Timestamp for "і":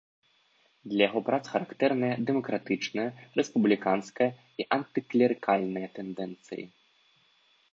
4.63-4.67